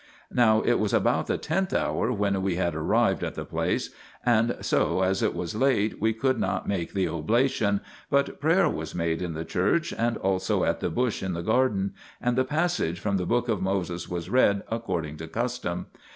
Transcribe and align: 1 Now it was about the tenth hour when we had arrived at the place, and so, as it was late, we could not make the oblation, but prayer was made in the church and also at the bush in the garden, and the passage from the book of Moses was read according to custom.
1 0.29 0.35
Now 0.35 0.61
it 0.63 0.79
was 0.79 0.95
about 0.95 1.27
the 1.27 1.37
tenth 1.37 1.73
hour 1.75 2.11
when 2.11 2.41
we 2.41 2.55
had 2.55 2.73
arrived 2.73 3.23
at 3.23 3.35
the 3.35 3.45
place, 3.45 3.91
and 4.25 4.57
so, 4.59 5.03
as 5.03 5.21
it 5.21 5.35
was 5.35 5.53
late, 5.53 6.01
we 6.01 6.11
could 6.11 6.39
not 6.39 6.67
make 6.67 6.93
the 6.95 7.07
oblation, 7.07 7.81
but 8.09 8.39
prayer 8.41 8.67
was 8.67 8.95
made 8.95 9.21
in 9.21 9.33
the 9.35 9.45
church 9.45 9.93
and 9.93 10.17
also 10.17 10.63
at 10.63 10.79
the 10.79 10.89
bush 10.89 11.21
in 11.21 11.33
the 11.33 11.43
garden, 11.43 11.93
and 12.19 12.35
the 12.35 12.43
passage 12.43 12.99
from 12.99 13.17
the 13.17 13.27
book 13.27 13.47
of 13.47 13.61
Moses 13.61 14.09
was 14.09 14.27
read 14.27 14.63
according 14.71 15.17
to 15.17 15.27
custom. 15.27 15.85